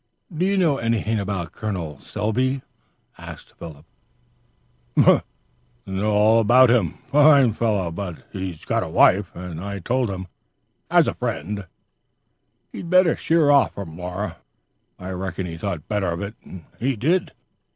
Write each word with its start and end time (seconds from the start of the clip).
"Do 0.35 0.47
you 0.47 0.57
know 0.57 0.77
anything 0.79 1.19
about 1.19 1.45
a 1.45 1.49
Col. 1.51 1.99
Selby?" 1.99 2.63
"Know 5.05 5.21
all 5.85 6.39
about 6.39 6.71
him. 6.71 6.95
Fine 7.11 7.53
fellow. 7.53 7.91
But 7.91 8.23
he's 8.31 8.65
got 8.65 8.81
a 8.81 8.89
wife; 8.89 9.29
and 9.35 9.63
I 9.63 9.77
told 9.77 10.09
him, 10.09 10.25
as 10.89 11.07
a 11.07 11.13
friend, 11.13 11.67
he'd 12.71 12.89
better 12.89 13.15
sheer 13.15 13.51
off 13.51 13.75
from 13.75 13.95
Laura. 13.95 14.37
I 14.97 15.11
reckon 15.11 15.45
he 15.45 15.55
thought 15.55 15.87
better 15.87 16.07
of 16.13 16.21
it 16.21 16.33
and 16.43 16.65
did." 16.99 17.33